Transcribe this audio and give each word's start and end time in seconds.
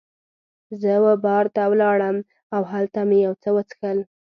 زه 0.81 0.93
وه 1.03 1.13
بار 1.25 1.45
ته 1.55 1.61
ولاړم 1.71 2.17
او 2.55 2.61
هلته 2.71 2.99
مې 3.07 3.17
یو 3.25 3.33
څه 3.43 3.49
وڅښل. 3.55 3.97